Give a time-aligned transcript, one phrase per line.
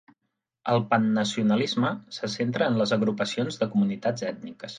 [0.75, 4.69] El pannacionalisme se centra en les agrupacions de comunitats ètniques.